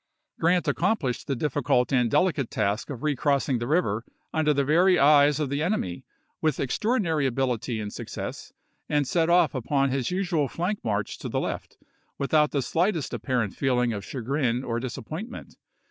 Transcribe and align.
Grant 0.39 0.65
accomphshed 0.65 1.25
the 1.25 1.35
difficult 1.35 1.93
and 1.93 2.09
delicate 2.09 2.49
task 2.49 2.89
of 2.89 3.03
recrossing 3.03 3.59
the 3.59 3.67
river 3.67 4.03
under 4.33 4.51
the 4.51 4.63
very 4.63 4.97
eyes 4.97 5.39
of 5.39 5.51
the 5.51 5.61
enemy 5.61 6.05
with 6.41 6.59
extraordinary 6.59 7.27
ability 7.27 7.79
and 7.79 7.93
success, 7.93 8.51
and 8.89 9.07
set 9.07 9.29
off 9.29 9.53
upon 9.53 9.91
his 9.91 10.09
usual 10.09 10.47
flank 10.47 10.83
march 10.83 11.19
to 11.19 11.29
the 11.29 11.39
left, 11.39 11.77
with 12.17 12.33
out 12.33 12.49
the 12.49 12.63
sUghtest 12.63 13.13
apparent 13.13 13.53
feeling 13.55 13.93
of 13.93 14.03
chagi'in 14.03 14.63
or 14.67 14.79
dis 14.79 14.97
appointment. 14.97 15.55